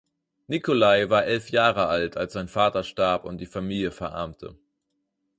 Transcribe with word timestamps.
Nikolai 0.47 1.11
war 1.11 1.25
elf 1.25 1.51
Jahre 1.51 1.85
alt, 1.85 2.17
als 2.17 2.33
sein 2.33 2.47
Vater 2.47 2.81
starb 2.83 3.23
und 3.23 3.37
die 3.37 3.45
Familie 3.45 3.91
verarmte. 3.91 4.57